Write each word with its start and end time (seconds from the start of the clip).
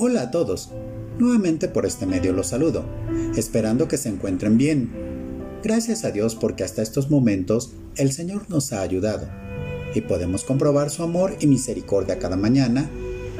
Hola 0.00 0.22
a 0.22 0.30
todos. 0.30 0.70
Nuevamente 1.18 1.66
por 1.66 1.84
este 1.84 2.06
medio 2.06 2.32
los 2.32 2.46
saludo, 2.46 2.84
esperando 3.36 3.88
que 3.88 3.96
se 3.96 4.08
encuentren 4.08 4.56
bien. 4.56 4.92
Gracias 5.64 6.04
a 6.04 6.12
Dios 6.12 6.36
porque 6.36 6.62
hasta 6.62 6.82
estos 6.82 7.10
momentos 7.10 7.72
el 7.96 8.12
Señor 8.12 8.48
nos 8.48 8.72
ha 8.72 8.82
ayudado 8.82 9.28
y 9.96 10.02
podemos 10.02 10.44
comprobar 10.44 10.90
su 10.90 11.02
amor 11.02 11.34
y 11.40 11.48
misericordia 11.48 12.20
cada 12.20 12.36
mañana 12.36 12.88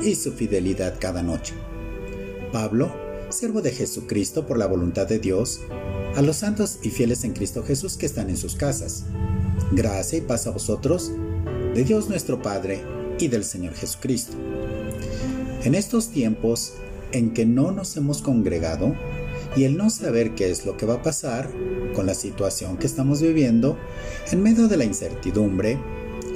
y 0.03 0.17
su 0.17 0.32
fidelidad 0.32 0.96
cada 0.99 1.23
noche. 1.23 1.55
Pablo, 2.50 2.93
siervo 3.29 3.63
de 3.63 3.71
Jesucristo 3.71 4.45
por 4.45 4.59
la 4.59 4.67
voluntad 4.67 5.07
de 5.07 5.21
Dios, 5.21 5.61
a 6.17 6.22
los 6.22 6.39
santos 6.39 6.81
y 6.82 6.90
fieles 6.90 7.22
en 7.22 7.35
Cristo 7.35 7.63
Jesús 7.63 7.96
que 7.96 8.07
están 8.07 8.31
en 8.31 8.36
sus 8.36 8.57
casas. 8.57 9.04
Gracia 9.71 10.18
y 10.18 10.22
paz 10.22 10.49
a 10.49 10.50
vosotros, 10.50 11.13
de 11.77 11.85
Dios 11.85 12.09
nuestro 12.09 12.43
Padre 12.43 12.82
y 13.21 13.29
del 13.29 13.45
Señor 13.45 13.75
Jesucristo. 13.75 14.36
En 15.64 15.75
estos 15.75 16.08
tiempos 16.11 16.75
en 17.12 17.32
que 17.32 17.44
no 17.44 17.72
nos 17.72 17.96
hemos 17.96 18.22
congregado 18.22 18.94
y 19.57 19.64
el 19.64 19.76
no 19.76 19.90
saber 19.90 20.35
qué 20.35 20.50
es 20.50 20.64
lo 20.64 20.76
que 20.76 20.86
va 20.86 20.94
a 20.94 21.03
pasar 21.03 21.50
con 21.94 22.07
la 22.07 22.14
situación 22.14 22.76
que 22.76 22.86
estamos 22.86 23.21
viviendo, 23.21 23.76
en 24.30 24.43
medio 24.43 24.68
de 24.68 24.76
la 24.76 24.85
incertidumbre, 24.85 25.79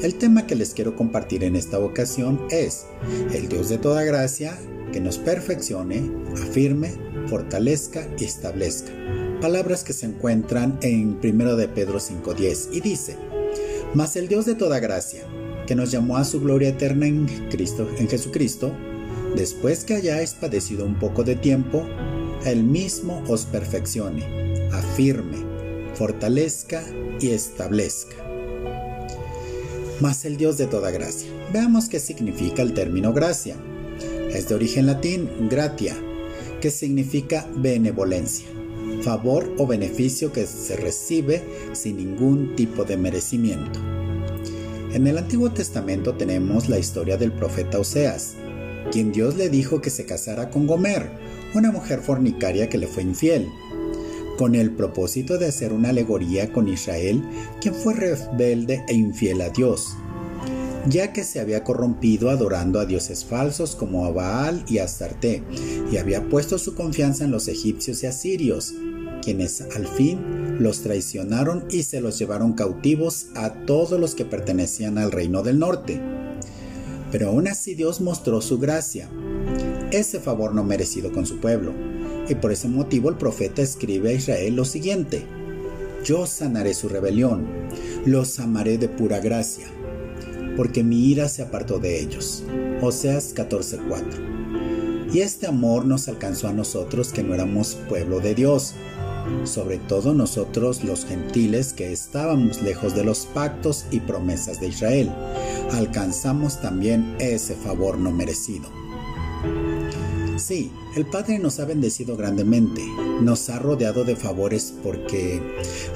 el 0.03 0.17
tema 0.17 0.47
que 0.47 0.57
les 0.57 0.75
quiero 0.75 0.97
compartir 0.97 1.45
en 1.45 1.55
esta 1.55 1.79
ocasión 1.79 2.41
es 2.51 2.87
el 3.33 3.49
Dios 3.49 3.69
de 3.69 3.79
toda 3.79 4.03
gracia 4.03 4.59
que 4.93 5.01
nos 5.01 5.19
perfeccione, 5.19 6.11
afirme, 6.33 6.91
fortalezca 7.29 8.09
y 8.19 8.25
establezca. 8.25 8.91
Palabras 9.41 9.85
que 9.85 9.93
se 9.93 10.07
encuentran 10.07 10.79
en 10.83 11.21
1 11.23 11.57
de 11.57 11.69
Pedro 11.69 12.01
5:10 12.01 12.69
y 12.73 12.81
dice: 12.81 13.17
Mas 13.95 14.17
el 14.17 14.27
Dios 14.27 14.47
de 14.47 14.57
toda 14.57 14.81
gracia, 14.81 15.23
que 15.67 15.77
nos 15.77 15.93
llamó 15.93 16.17
a 16.17 16.25
su 16.25 16.41
gloria 16.41 16.71
eterna 16.71 17.07
en 17.07 17.27
Cristo, 17.51 17.89
en 17.99 18.09
Jesucristo, 18.09 18.73
después 19.37 19.85
que 19.85 19.95
hayáis 19.95 20.35
padecido 20.35 20.85
un 20.85 20.99
poco 20.99 21.25
de 21.25 21.37
tiempo, 21.37 21.87
Él 22.45 22.65
mismo 22.65 23.23
os 23.29 23.45
perfeccione, 23.45 24.69
afirme, 24.73 25.39
fortalezca 25.95 26.83
y 27.21 27.31
establezca. 27.31 28.17
Mas 30.01 30.25
el 30.25 30.37
Dios 30.37 30.59
de 30.59 30.67
toda 30.67 30.91
gracia. 30.91 31.31
Veamos 31.53 31.89
qué 31.89 32.01
significa 32.01 32.63
el 32.63 32.75
término 32.75 33.13
gracia. 33.13 33.57
Es 34.31 34.49
de 34.49 34.55
origen 34.55 34.87
latín 34.87 35.29
gratia, 35.49 35.95
que 36.61 36.71
significa 36.71 37.47
benevolencia, 37.55 38.47
favor 39.03 39.55
o 39.59 39.67
beneficio 39.67 40.33
que 40.33 40.47
se 40.47 40.77
recibe 40.77 41.43
sin 41.73 41.99
ningún 41.99 42.57
tipo 42.57 42.85
de 42.85 42.97
merecimiento. 42.97 43.79
En 44.93 45.07
el 45.07 45.19
Antiguo 45.19 45.51
Testamento 45.51 46.15
tenemos 46.15 46.69
la 46.69 46.79
historia 46.79 47.17
del 47.17 47.33
profeta 47.33 47.79
Oseas, 47.79 48.35
quien 48.93 49.11
Dios 49.11 49.37
le 49.37 49.49
dijo 49.49 49.81
que 49.81 49.91
se 49.91 50.05
casara 50.05 50.51
con 50.51 50.67
Gomer, 50.67 51.11
una 51.55 51.73
mujer 51.73 52.01
fornicaria 52.01 52.69
que 52.69 52.79
le 52.79 52.87
fue 52.87 53.03
infiel, 53.03 53.49
con 54.37 54.55
el 54.55 54.71
propósito 54.71 55.39
de 55.39 55.47
hacer 55.47 55.73
una 55.73 55.89
alegoría 55.89 56.53
con 56.53 56.69
Israel, 56.69 57.23
quien 57.61 57.75
fue 57.75 57.95
rebelde 57.95 58.85
e 58.89 58.95
infiel 58.95 59.41
a 59.41 59.49
Dios, 59.49 59.97
ya 60.87 61.13
que 61.13 61.25
se 61.25 61.41
había 61.41 61.65
corrompido 61.65 62.29
adorando 62.29 62.81
a 62.81 62.87
dioses 62.87 63.25
falsos 63.25 63.77
como 63.77 64.05
a 64.05 64.11
Baal 64.11 64.65
y 64.69 64.79
Astarte, 64.79 65.43
y 65.91 65.97
había 65.97 66.29
puesto 66.29 66.59
su 66.59 66.75
confianza 66.75 67.25
en 67.25 67.31
los 67.31 67.49
egipcios 67.49 68.03
y 68.03 68.07
asirios, 68.07 68.75
quienes 69.23 69.63
al 69.75 69.87
fin 69.87 70.59
los 70.59 70.83
traicionaron 70.83 71.65
y 71.71 71.85
se 71.85 72.01
los 72.01 72.19
llevaron 72.19 72.53
cautivos 72.53 73.29
a 73.37 73.53
todos 73.65 73.99
los 73.99 74.15
que 74.15 74.25
pertenecían 74.25 74.99
al 74.99 75.13
reino 75.13 75.43
del 75.43 75.59
norte. 75.59 76.12
Pero 77.13 77.29
aún 77.29 77.47
así 77.47 77.75
Dios 77.75 78.01
mostró 78.01 78.41
su 78.41 78.59
gracia, 78.59 79.09
ese 79.93 80.19
favor 80.19 80.55
no 80.55 80.65
merecido 80.65 81.13
con 81.13 81.27
su 81.27 81.39
pueblo, 81.39 81.73
y 82.29 82.35
por 82.35 82.51
ese 82.51 82.67
motivo 82.67 83.11
el 83.11 83.17
profeta 83.17 83.63
escribe 83.63 84.11
a 84.11 84.15
Israel 84.15 84.57
lo 84.57 84.65
siguiente, 84.65 85.27
yo 86.05 86.27
sanaré 86.27 86.75
su 86.75 86.89
rebelión, 86.89 87.47
los 88.05 88.41
amaré 88.41 88.79
de 88.79 88.89
pura 88.89 89.21
gracia, 89.21 89.67
porque 90.57 90.83
mi 90.83 91.11
ira 91.11 91.29
se 91.29 91.43
apartó 91.43 91.79
de 91.79 92.01
ellos. 92.01 92.43
Oseas 92.81 93.35
14:4. 93.35 95.13
Y 95.13 95.21
este 95.21 95.47
amor 95.47 95.85
nos 95.85 96.09
alcanzó 96.09 96.49
a 96.49 96.53
nosotros 96.53 97.13
que 97.13 97.23
no 97.23 97.35
éramos 97.35 97.77
pueblo 97.89 98.21
de 98.21 98.35
Dios, 98.35 98.75
sobre 99.45 99.79
todo 99.79 100.15
nosotros 100.15 100.85
los 100.85 101.05
gentiles 101.05 101.73
que 101.73 101.93
estábamos 101.93 102.63
lejos 102.63 102.95
de 102.95 103.05
los 103.05 103.27
pactos 103.27 103.87
y 103.91 104.01
promesas 104.01 104.61
de 104.61 104.69
Israel, 104.69 105.11
alcanzamos 105.73 106.61
también 106.61 107.17
ese 107.19 107.55
favor 107.55 107.99
no 107.99 108.11
merecido. 108.11 108.69
Sí, 110.37 110.73
el 110.97 111.07
Padre 111.07 111.39
nos 111.39 111.61
ha 111.61 111.67
bendecido 111.67 112.17
grandemente, 112.17 112.83
nos 113.21 113.49
ha 113.49 113.59
rodeado 113.59 114.03
de 114.05 114.17
favores 114.17 114.75
porque 114.83 115.41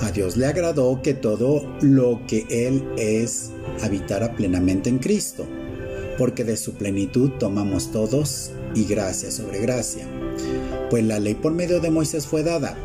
a 0.00 0.12
Dios 0.12 0.36
le 0.36 0.47
agradó 0.47 1.00
que 1.03 1.15
todo 1.15 1.66
lo 1.81 2.20
que 2.28 2.47
Él 2.48 2.86
es 2.97 3.50
habitara 3.82 4.36
plenamente 4.36 4.88
en 4.88 4.98
Cristo, 4.98 5.47
porque 6.16 6.44
de 6.44 6.56
su 6.56 6.75
plenitud 6.75 7.31
tomamos 7.41 7.91
todos 7.91 8.53
y 8.75 8.84
gracia 8.84 9.31
sobre 9.31 9.60
gracia. 9.60 10.06
Pues 10.91 11.04
la 11.04 11.19
ley 11.19 11.34
por 11.34 11.53
medio 11.53 11.81
de 11.81 11.91
Moisés 11.91 12.26
fue 12.26 12.42
dada, 12.42 12.76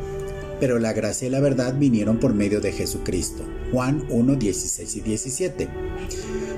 pero 0.62 0.78
la 0.78 0.94
gracia 0.94 1.28
y 1.28 1.32
la 1.32 1.40
verdad 1.40 1.76
vinieron 1.78 2.20
por 2.20 2.36
medio 2.36 2.62
de 2.62 2.72
Jesucristo. 2.72 3.44
Juan 3.72 4.06
1, 4.10 4.36
16 4.36 4.96
y 4.96 5.02
17. 5.02 5.68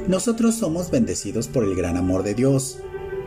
Nosotros 0.10 0.56
somos 0.56 0.92
bendecidos 0.92 1.48
por 1.48 1.64
el 1.64 1.74
gran 1.74 1.96
amor 1.96 2.22
de 2.22 2.34
Dios, 2.34 2.80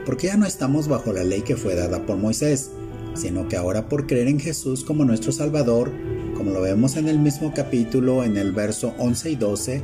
porque 0.05 0.27
ya 0.27 0.37
no 0.37 0.45
estamos 0.45 0.87
bajo 0.87 1.15
la 1.15 1.25
ley 1.25 1.41
que 1.41 1.57
fue 1.57 1.75
dada 1.75 2.05
por 2.05 2.19
Moisés, 2.19 2.71
sino 3.15 3.49
que 3.49 3.57
ahora 3.57 3.89
por 3.89 4.07
creer 4.07 4.29
en 4.29 4.39
Jesús 4.39 4.85
como 4.85 5.07
nuestro 5.07 5.33
Salvador, 5.33 5.91
como 6.37 6.51
lo 6.51 6.61
vemos 6.61 6.97
en 6.97 7.09
el 7.09 7.19
mismo 7.19 7.55
capítulo 7.55 8.23
en 8.23 8.37
el 8.37 8.53
verso 8.53 8.93
11 8.99 9.31
y 9.31 9.37
12, 9.37 9.83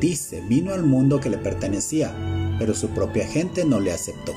dice, 0.00 0.44
vino 0.48 0.72
al 0.72 0.84
mundo 0.84 1.18
que 1.18 1.28
le 1.28 1.38
pertenecía, 1.38 2.14
pero 2.56 2.72
su 2.74 2.90
propia 2.90 3.26
gente 3.26 3.64
no 3.64 3.80
le 3.80 3.90
aceptó. 3.90 4.32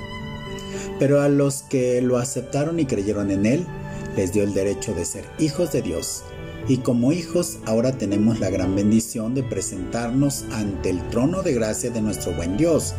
Pero 0.98 1.22
a 1.22 1.30
los 1.30 1.62
que 1.62 2.02
lo 2.02 2.18
aceptaron 2.18 2.80
y 2.80 2.88
creyeron 2.88 3.30
en 3.30 3.46
él, 3.46 3.68
les 4.16 4.34
dio 4.34 4.44
el 4.44 4.54
derecho 4.54 4.94
de 4.94 5.06
ser 5.06 5.26
hijos 5.40 5.72
de 5.72 5.82
Dios. 5.82 6.24
Y 6.68 6.78
como 6.78 7.12
hijos 7.12 7.60
ahora 7.66 7.92
tenemos 7.98 8.40
la 8.40 8.50
gran 8.50 8.76
bendición 8.76 9.36
de 9.36 9.44
presentarnos 9.44 10.46
ante 10.52 10.90
el 10.90 11.10
trono 11.10 11.44
de 11.44 11.54
gracia 11.54 11.90
de 11.90 12.02
nuestro 12.02 12.34
buen 12.34 12.58
Dios. 12.58 12.94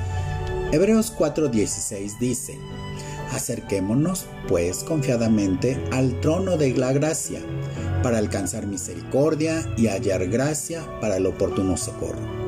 Hebreos 0.72 1.12
4:16 1.16 2.18
dice, 2.18 2.58
Acerquémonos 3.32 4.26
pues 4.48 4.84
confiadamente 4.84 5.82
al 5.92 6.20
trono 6.20 6.56
de 6.56 6.74
la 6.74 6.92
gracia, 6.92 7.40
para 8.02 8.18
alcanzar 8.18 8.66
misericordia 8.66 9.66
y 9.76 9.86
hallar 9.86 10.26
gracia 10.28 10.82
para 11.00 11.16
el 11.16 11.26
oportuno 11.26 11.76
socorro. 11.76 12.44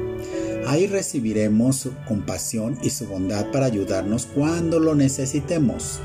Ahí 0.67 0.87
recibiremos 0.87 1.77
su 1.77 1.93
compasión 2.07 2.79
y 2.83 2.91
su 2.91 3.07
bondad 3.07 3.51
para 3.53 3.67
ayudarnos 3.67 4.27
cuando 4.27 4.81
lo 4.81 4.95
necesitemos. 4.95 6.01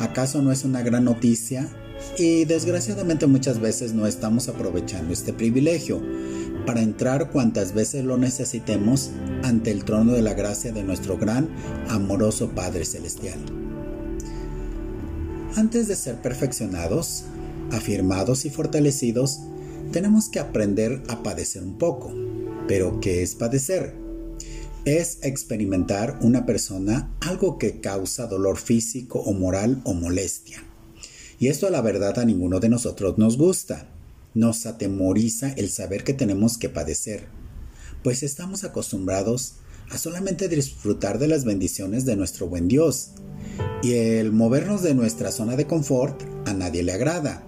¿Acaso 0.00 0.40
no 0.40 0.50
es 0.50 0.64
una 0.64 0.82
gran 0.82 1.04
noticia? 1.04 1.68
Y 2.16 2.46
desgraciadamente 2.46 3.26
muchas 3.26 3.60
veces 3.60 3.92
no 3.92 4.06
estamos 4.06 4.48
aprovechando 4.48 5.12
este 5.12 5.34
privilegio 5.34 6.00
para 6.64 6.80
entrar 6.80 7.30
cuantas 7.30 7.74
veces 7.74 8.04
lo 8.04 8.16
necesitemos 8.16 9.10
ante 9.42 9.70
el 9.70 9.84
trono 9.84 10.12
de 10.12 10.22
la 10.22 10.32
gracia 10.32 10.72
de 10.72 10.82
nuestro 10.84 11.18
gran, 11.18 11.50
amoroso 11.88 12.50
Padre 12.50 12.86
Celestial. 12.86 13.38
Antes 15.56 15.86
de 15.86 15.96
ser 15.96 16.16
perfeccionados, 16.22 17.24
afirmados 17.70 18.46
y 18.46 18.50
fortalecidos, 18.50 19.40
tenemos 19.92 20.30
que 20.30 20.40
aprender 20.40 21.02
a 21.08 21.22
padecer 21.22 21.62
un 21.62 21.76
poco. 21.76 22.14
Pero, 22.66 23.00
¿qué 23.00 23.22
es 23.22 23.34
padecer? 23.34 23.99
Es 24.84 25.18
experimentar 25.22 26.18
una 26.22 26.46
persona 26.46 27.14
algo 27.20 27.58
que 27.58 27.80
causa 27.80 28.26
dolor 28.26 28.56
físico 28.56 29.20
o 29.20 29.32
moral 29.32 29.80
o 29.84 29.94
molestia. 29.94 30.62
Y 31.38 31.48
esto 31.48 31.70
la 31.70 31.80
verdad 31.80 32.18
a 32.18 32.24
ninguno 32.24 32.60
de 32.60 32.68
nosotros 32.68 33.18
nos 33.18 33.36
gusta. 33.36 33.88
Nos 34.34 34.66
atemoriza 34.66 35.52
el 35.52 35.70
saber 35.70 36.04
que 36.04 36.14
tenemos 36.14 36.56
que 36.56 36.68
padecer, 36.68 37.24
pues 38.02 38.22
estamos 38.22 38.62
acostumbrados 38.64 39.54
a 39.90 39.98
solamente 39.98 40.48
disfrutar 40.48 41.18
de 41.18 41.28
las 41.28 41.44
bendiciones 41.44 42.04
de 42.04 42.16
nuestro 42.16 42.46
buen 42.48 42.68
Dios. 42.68 43.10
Y 43.82 43.94
el 43.94 44.32
movernos 44.32 44.82
de 44.82 44.94
nuestra 44.94 45.32
zona 45.32 45.56
de 45.56 45.66
confort 45.66 46.22
a 46.46 46.54
nadie 46.54 46.82
le 46.82 46.92
agrada. 46.92 47.42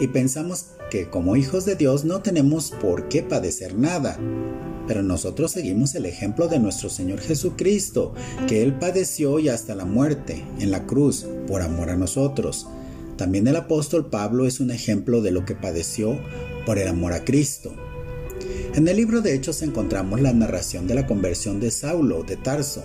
Y 0.00 0.08
pensamos 0.08 0.66
que 0.90 1.08
como 1.08 1.36
hijos 1.36 1.64
de 1.64 1.76
Dios 1.76 2.04
no 2.04 2.20
tenemos 2.20 2.72
por 2.80 3.08
qué 3.08 3.22
padecer 3.22 3.74
nada, 3.76 4.18
pero 4.88 5.02
nosotros 5.02 5.52
seguimos 5.52 5.94
el 5.94 6.06
ejemplo 6.06 6.48
de 6.48 6.58
nuestro 6.58 6.88
Señor 6.88 7.20
Jesucristo, 7.20 8.14
que 8.48 8.62
Él 8.62 8.72
padeció 8.72 9.38
y 9.38 9.50
hasta 9.50 9.74
la 9.74 9.84
muerte 9.84 10.42
en 10.58 10.70
la 10.70 10.86
cruz 10.86 11.26
por 11.46 11.60
amor 11.60 11.90
a 11.90 11.96
nosotros. 11.96 12.66
También 13.16 13.46
el 13.46 13.56
apóstol 13.56 14.08
Pablo 14.08 14.46
es 14.46 14.60
un 14.60 14.70
ejemplo 14.70 15.20
de 15.20 15.30
lo 15.30 15.44
que 15.44 15.54
padeció 15.54 16.18
por 16.64 16.78
el 16.78 16.88
amor 16.88 17.12
a 17.12 17.24
Cristo. 17.24 17.74
En 18.74 18.86
el 18.88 18.96
libro 18.96 19.20
de 19.20 19.34
Hechos 19.34 19.62
encontramos 19.62 20.20
la 20.20 20.32
narración 20.32 20.86
de 20.86 20.94
la 20.94 21.06
conversión 21.06 21.60
de 21.60 21.70
Saulo 21.70 22.22
de 22.22 22.36
Tarso 22.36 22.82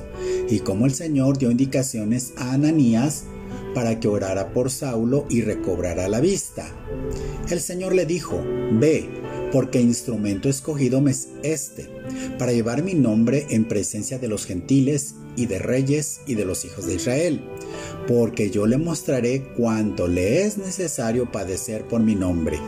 y 0.49 0.59
cómo 0.59 0.85
el 0.85 0.93
Señor 0.93 1.37
dio 1.37 1.51
indicaciones 1.51 2.33
a 2.35 2.53
Ananías 2.53 3.25
para 3.75 3.99
que 3.99 4.07
orara 4.07 4.53
por 4.53 4.71
Saulo 4.71 5.25
y 5.29 5.41
recobrara 5.41 6.07
la 6.07 6.19
vista. 6.19 6.67
El 7.49 7.59
Señor 7.59 7.93
le 7.93 8.05
dijo, 8.05 8.41
Ve, 8.71 9.07
porque 9.51 9.79
instrumento 9.79 10.49
escogido 10.49 10.99
me 10.99 11.11
es 11.11 11.27
este, 11.43 11.92
para 12.37 12.51
llevar 12.51 12.83
mi 12.83 12.93
nombre 12.93 13.45
en 13.49 13.65
presencia 13.65 14.19
de 14.19 14.27
los 14.27 14.45
gentiles 14.45 15.15
y 15.35 15.45
de 15.45 15.59
reyes 15.59 16.21
y 16.27 16.35
de 16.35 16.45
los 16.45 16.65
hijos 16.65 16.85
de 16.85 16.95
Israel, 16.95 17.41
porque 18.07 18.49
yo 18.49 18.67
le 18.67 18.77
mostraré 18.77 19.43
cuánto 19.57 20.07
le 20.07 20.43
es 20.43 20.57
necesario 20.57 21.31
padecer 21.31 21.87
por 21.87 22.01
mi 22.01 22.15
nombre. 22.15 22.59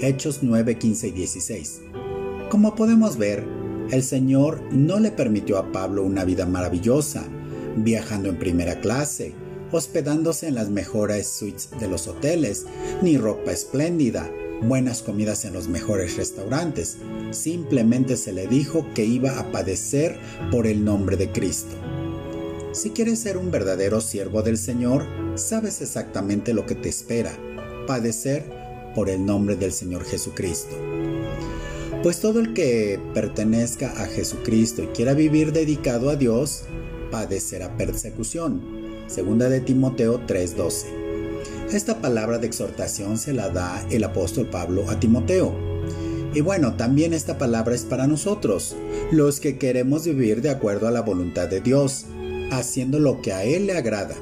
Hechos 0.00 0.40
9, 0.42 0.78
15 0.78 1.08
y 1.08 1.10
16. 1.10 1.80
Como 2.50 2.74
podemos 2.74 3.18
ver, 3.18 3.44
el 3.90 4.02
Señor 4.02 4.62
no 4.72 5.00
le 5.00 5.10
permitió 5.10 5.58
a 5.58 5.72
Pablo 5.72 6.04
una 6.04 6.24
vida 6.24 6.46
maravillosa, 6.46 7.24
viajando 7.76 8.28
en 8.28 8.38
primera 8.38 8.80
clase, 8.80 9.34
hospedándose 9.72 10.48
en 10.48 10.54
las 10.54 10.68
mejores 10.68 11.28
suites 11.28 11.70
de 11.80 11.88
los 11.88 12.06
hoteles, 12.06 12.66
ni 13.02 13.16
ropa 13.16 13.52
espléndida, 13.52 14.30
buenas 14.62 15.02
comidas 15.02 15.44
en 15.44 15.52
los 15.52 15.68
mejores 15.68 16.16
restaurantes. 16.16 16.98
Simplemente 17.30 18.16
se 18.16 18.32
le 18.32 18.46
dijo 18.46 18.86
que 18.94 19.04
iba 19.04 19.38
a 19.38 19.50
padecer 19.52 20.18
por 20.50 20.66
el 20.66 20.84
nombre 20.84 21.16
de 21.16 21.30
Cristo. 21.30 21.74
Si 22.72 22.90
quieres 22.90 23.18
ser 23.20 23.36
un 23.38 23.50
verdadero 23.50 24.00
siervo 24.00 24.42
del 24.42 24.56
Señor, 24.56 25.06
sabes 25.36 25.80
exactamente 25.80 26.52
lo 26.52 26.66
que 26.66 26.74
te 26.74 26.88
espera, 26.88 27.32
padecer 27.86 28.44
por 28.94 29.08
el 29.08 29.24
nombre 29.24 29.56
del 29.56 29.72
Señor 29.72 30.04
Jesucristo. 30.04 30.76
Pues 32.02 32.20
todo 32.20 32.38
el 32.38 32.54
que 32.54 33.00
pertenezca 33.14 33.90
a 34.02 34.06
Jesucristo 34.06 34.82
y 34.82 34.86
quiera 34.88 35.14
vivir 35.14 35.52
dedicado 35.52 36.10
a 36.10 36.16
Dios, 36.16 36.62
padecerá 37.10 37.76
persecución. 37.76 38.62
Segunda 39.08 39.48
de 39.48 39.60
Timoteo 39.60 40.20
3:12. 40.26 41.07
Esta 41.72 42.00
palabra 42.00 42.38
de 42.38 42.46
exhortación 42.46 43.18
se 43.18 43.32
la 43.32 43.50
da 43.50 43.84
el 43.90 44.04
apóstol 44.04 44.46
Pablo 44.46 44.88
a 44.90 44.98
Timoteo. 44.98 45.54
Y 46.34 46.40
bueno, 46.40 46.74
también 46.76 47.12
esta 47.12 47.38
palabra 47.38 47.74
es 47.74 47.82
para 47.82 48.06
nosotros, 48.06 48.76
los 49.10 49.40
que 49.40 49.58
queremos 49.58 50.04
vivir 50.04 50.42
de 50.42 50.50
acuerdo 50.50 50.88
a 50.88 50.90
la 50.90 51.02
voluntad 51.02 51.48
de 51.48 51.60
Dios, 51.60 52.06
haciendo 52.50 52.98
lo 52.98 53.20
que 53.22 53.32
a 53.32 53.44
Él 53.44 53.66
le 53.66 53.76
agrada 53.76 54.14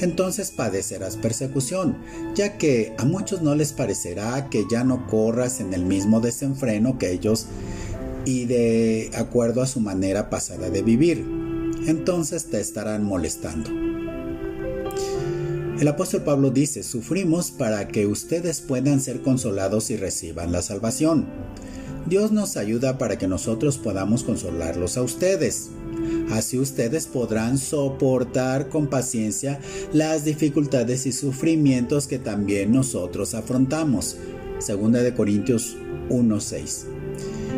entonces 0.00 0.50
padecerás 0.50 1.16
persecución, 1.16 1.96
ya 2.34 2.58
que 2.58 2.94
a 2.98 3.04
muchos 3.04 3.42
no 3.42 3.54
les 3.54 3.72
parecerá 3.72 4.48
que 4.50 4.64
ya 4.70 4.84
no 4.84 5.06
corras 5.06 5.60
en 5.60 5.72
el 5.72 5.84
mismo 5.84 6.20
desenfreno 6.20 6.98
que 6.98 7.12
ellos 7.12 7.46
y 8.24 8.46
de 8.46 9.10
acuerdo 9.14 9.62
a 9.62 9.66
su 9.66 9.80
manera 9.80 10.30
pasada 10.30 10.70
de 10.70 10.82
vivir. 10.82 11.24
Entonces 11.86 12.46
te 12.46 12.60
estarán 12.60 13.04
molestando. 13.04 13.83
El 15.78 15.88
apóstol 15.88 16.22
Pablo 16.22 16.50
dice, 16.50 16.84
sufrimos 16.84 17.50
para 17.50 17.88
que 17.88 18.06
ustedes 18.06 18.60
puedan 18.60 19.00
ser 19.00 19.22
consolados 19.22 19.90
y 19.90 19.96
reciban 19.96 20.52
la 20.52 20.62
salvación. 20.62 21.26
Dios 22.06 22.30
nos 22.30 22.56
ayuda 22.56 22.96
para 22.96 23.18
que 23.18 23.26
nosotros 23.26 23.78
podamos 23.78 24.22
consolarlos 24.22 24.96
a 24.96 25.02
ustedes. 25.02 25.70
Así 26.30 26.58
ustedes 26.58 27.06
podrán 27.06 27.58
soportar 27.58 28.68
con 28.68 28.86
paciencia 28.86 29.58
las 29.92 30.24
dificultades 30.24 31.06
y 31.06 31.12
sufrimientos 31.12 32.06
que 32.06 32.20
también 32.20 32.72
nosotros 32.72 33.34
afrontamos. 33.34 34.16
Segunda 34.60 35.02
de 35.02 35.12
Corintios 35.12 35.76
1:6. 36.08 36.93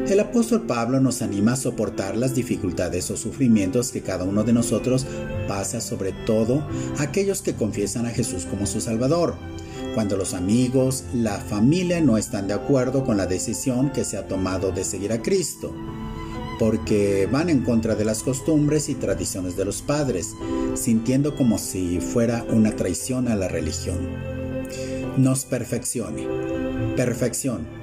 El 0.09 0.21
apóstol 0.21 0.63
Pablo 0.63 1.01
nos 1.01 1.21
anima 1.21 1.55
a 1.55 1.57
soportar 1.57 2.17
las 2.17 2.35
dificultades 2.35 3.11
o 3.11 3.17
sufrimientos 3.17 3.91
que 3.91 4.03
cada 4.03 4.25
uno 4.25 4.45
de 4.45 4.53
nosotros 4.53 5.05
pasa, 5.49 5.81
sobre 5.81 6.13
todo 6.13 6.67
aquellos 6.99 7.43
que 7.43 7.55
confiesan 7.55 8.07
a 8.07 8.11
Jesús 8.11 8.47
como 8.47 8.67
su 8.67 8.81
Salvador. 8.81 9.35
Cuando 9.95 10.17
los 10.17 10.35
amigos, 10.35 11.05
la 11.13 11.39
familia 11.39 12.01
no 12.01 12.19
están 12.19 12.47
de 12.47 12.55
acuerdo 12.55 13.05
con 13.05 13.17
la 13.17 13.27
decisión 13.27 13.91
que 13.91 14.05
se 14.05 14.17
ha 14.17 14.29
tomado 14.29 14.71
de 14.71 14.85
seguir 14.85 15.13
a 15.13 15.23
Cristo 15.23 15.75
porque 16.59 17.29
van 17.31 17.51
en 17.51 17.63
contra 17.63 17.95
de 17.95 18.05
las 18.05 18.23
costumbres 18.23 18.89
y 18.89 18.95
tradiciones 18.95 19.57
de 19.57 19.65
los 19.65 19.83
padres, 19.83 20.33
sintiendo 20.75 21.37
como 21.37 21.59
si 21.59 22.01
fuera 22.01 22.45
una 22.49 22.75
traición 22.75 23.29
a 23.29 23.37
la 23.37 23.49
religión. 23.49 23.99
Nos 25.19 25.45
perfeccione. 25.45 26.27
Perfección 26.97 27.76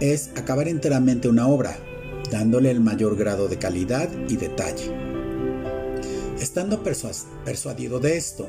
es 0.00 0.30
acabar 0.36 0.68
enteramente 0.68 1.28
una 1.28 1.46
obra, 1.46 1.76
dándole 2.30 2.70
el 2.70 2.80
mayor 2.80 3.16
grado 3.16 3.48
de 3.48 3.58
calidad 3.58 4.08
y 4.28 4.36
detalle. 4.36 4.92
Estando 6.40 6.82
persuadido 6.82 8.00
de 8.00 8.16
esto, 8.16 8.48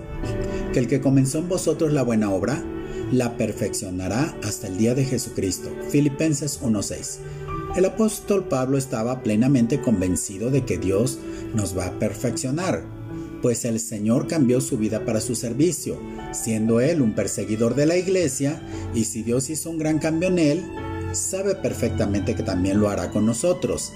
que 0.74 0.80
el 0.80 0.88
que 0.88 1.02
comenzó 1.02 1.40
en 1.40 1.50
vosotros 1.50 1.92
la 1.92 2.04
buena 2.04 2.32
obra, 2.32 2.64
la 3.12 3.36
perfeccionará 3.38 4.36
hasta 4.44 4.68
el 4.68 4.78
día 4.78 4.96
de 4.96 5.04
Jesucristo. 5.04 5.70
Filipenses 5.90 6.62
1.6 6.62 7.20
el 7.76 7.86
apóstol 7.86 8.44
Pablo 8.50 8.78
estaba 8.78 9.24
plenamente 9.24 9.80
convencido 9.80 10.52
de 10.52 10.66
que 10.66 10.78
Dios 10.78 11.20
nos 11.56 11.78
va 11.78 11.86
a 11.86 12.00
perfeccionar, 12.00 12.84
pues 13.42 13.64
el 13.64 13.80
Señor 13.80 14.28
cambió 14.28 14.60
su 14.60 14.78
vida 14.78 15.06
para 15.06 15.22
su 15.22 15.36
servicio, 15.36 15.98
siendo 16.34 16.82
él 16.82 17.02
un 17.02 17.16
perseguidor 17.16 17.76
de 17.76 17.86
la 17.86 17.96
iglesia, 17.96 18.62
y 18.94 19.06
si 19.06 19.24
Dios 19.24 19.50
hizo 19.50 19.70
un 19.70 19.78
gran 19.78 20.00
cambio 20.00 20.28
en 20.28 20.40
él, 20.40 20.64
sabe 21.12 21.56
perfectamente 21.56 22.36
que 22.36 22.44
también 22.44 22.80
lo 22.80 22.90
hará 22.90 23.10
con 23.12 23.26
nosotros. 23.26 23.92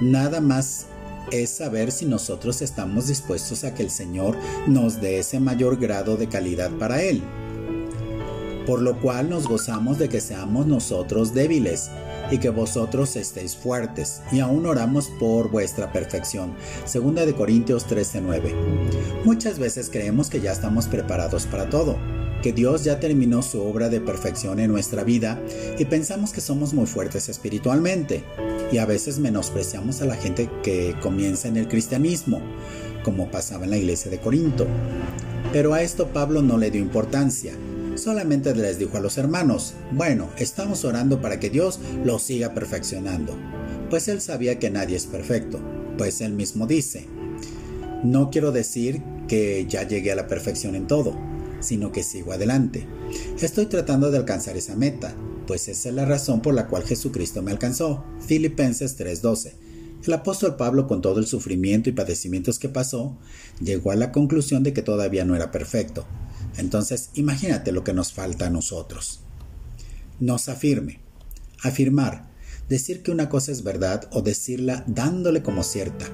Nada 0.00 0.40
más 0.40 0.86
es 1.30 1.50
saber 1.50 1.92
si 1.92 2.06
nosotros 2.06 2.62
estamos 2.62 3.06
dispuestos 3.06 3.64
a 3.64 3.74
que 3.74 3.82
el 3.82 3.90
Señor 3.90 4.36
nos 4.66 5.00
dé 5.00 5.18
ese 5.18 5.40
mayor 5.40 5.76
grado 5.78 6.16
de 6.16 6.28
calidad 6.28 6.70
para 6.72 7.02
Él. 7.02 7.22
Por 8.66 8.82
lo 8.82 9.00
cual 9.00 9.30
nos 9.30 9.46
gozamos 9.46 9.98
de 9.98 10.08
que 10.08 10.20
seamos 10.20 10.66
nosotros 10.66 11.34
débiles 11.34 11.90
y 12.30 12.38
que 12.38 12.50
vosotros 12.50 13.16
estéis 13.16 13.56
fuertes, 13.56 14.22
y 14.30 14.38
aún 14.38 14.64
oramos 14.66 15.08
por 15.18 15.50
vuestra 15.50 15.92
perfección. 15.92 16.54
Segunda 16.84 17.26
de 17.26 17.34
Corintios 17.34 17.86
13:9. 17.86 18.54
Muchas 19.24 19.58
veces 19.58 19.90
creemos 19.90 20.30
que 20.30 20.40
ya 20.40 20.52
estamos 20.52 20.86
preparados 20.86 21.46
para 21.46 21.68
todo, 21.68 21.96
que 22.40 22.52
Dios 22.52 22.84
ya 22.84 23.00
terminó 23.00 23.42
su 23.42 23.62
obra 23.62 23.88
de 23.88 24.00
perfección 24.00 24.60
en 24.60 24.70
nuestra 24.70 25.04
vida 25.04 25.40
y 25.78 25.84
pensamos 25.84 26.32
que 26.32 26.40
somos 26.40 26.74
muy 26.74 26.86
fuertes 26.86 27.28
espiritualmente, 27.28 28.24
y 28.72 28.78
a 28.78 28.86
veces 28.86 29.18
menospreciamos 29.18 30.00
a 30.00 30.06
la 30.06 30.16
gente 30.16 30.48
que 30.62 30.94
comienza 31.00 31.48
en 31.48 31.56
el 31.56 31.68
cristianismo, 31.68 32.40
como 33.04 33.30
pasaba 33.30 33.64
en 33.64 33.70
la 33.70 33.78
iglesia 33.78 34.10
de 34.10 34.20
Corinto. 34.20 34.66
Pero 35.52 35.74
a 35.74 35.82
esto 35.82 36.08
Pablo 36.08 36.42
no 36.42 36.58
le 36.58 36.70
dio 36.70 36.80
importancia 36.80 37.52
solamente 38.00 38.54
les 38.54 38.78
dijo 38.78 38.96
a 38.96 39.00
los 39.00 39.18
hermanos, 39.18 39.74
bueno, 39.92 40.30
estamos 40.38 40.84
orando 40.84 41.20
para 41.20 41.38
que 41.38 41.50
Dios 41.50 41.78
lo 42.04 42.18
siga 42.18 42.54
perfeccionando, 42.54 43.36
pues 43.90 44.08
él 44.08 44.20
sabía 44.20 44.58
que 44.58 44.70
nadie 44.70 44.96
es 44.96 45.06
perfecto, 45.06 45.60
pues 45.98 46.20
él 46.20 46.32
mismo 46.32 46.66
dice, 46.66 47.06
no 48.02 48.30
quiero 48.30 48.52
decir 48.52 49.02
que 49.28 49.66
ya 49.68 49.86
llegué 49.86 50.12
a 50.12 50.16
la 50.16 50.26
perfección 50.26 50.74
en 50.74 50.86
todo, 50.86 51.16
sino 51.60 51.92
que 51.92 52.02
sigo 52.02 52.32
adelante. 52.32 52.86
Estoy 53.40 53.66
tratando 53.66 54.10
de 54.10 54.18
alcanzar 54.18 54.56
esa 54.56 54.76
meta, 54.76 55.14
pues 55.46 55.68
esa 55.68 55.88
es 55.88 55.94
la 55.94 56.04
razón 56.04 56.42
por 56.42 56.54
la 56.54 56.66
cual 56.66 56.84
Jesucristo 56.84 57.42
me 57.42 57.52
alcanzó. 57.52 58.04
Filipenses 58.26 58.96
3:12. 58.96 59.54
El 60.04 60.12
apóstol 60.14 60.56
Pablo, 60.56 60.86
con 60.86 61.02
todo 61.02 61.18
el 61.20 61.26
sufrimiento 61.26 61.90
y 61.90 61.92
padecimientos 61.92 62.58
que 62.58 62.70
pasó, 62.70 63.18
llegó 63.62 63.90
a 63.90 63.96
la 63.96 64.12
conclusión 64.12 64.62
de 64.62 64.72
que 64.72 64.82
todavía 64.82 65.26
no 65.26 65.36
era 65.36 65.50
perfecto, 65.50 66.06
entonces, 66.56 67.10
imagínate 67.14 67.72
lo 67.72 67.84
que 67.84 67.92
nos 67.92 68.12
falta 68.12 68.46
a 68.46 68.50
nosotros. 68.50 69.20
Nos 70.18 70.48
afirme. 70.48 71.00
Afirmar. 71.62 72.28
Decir 72.68 73.02
que 73.02 73.10
una 73.10 73.28
cosa 73.28 73.52
es 73.52 73.62
verdad 73.62 74.08
o 74.12 74.22
decirla 74.22 74.84
dándole 74.86 75.42
como 75.42 75.62
cierta. 75.62 76.06